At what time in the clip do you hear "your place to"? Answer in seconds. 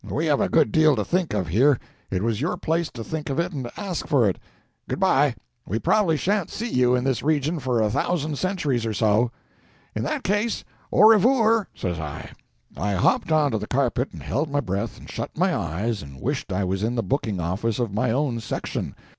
2.41-3.03